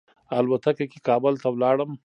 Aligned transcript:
الوتکه 0.37 0.85
کې 0.91 0.99
کابل 1.07 1.33
ته 1.41 1.47
ولاړم. 1.51 1.91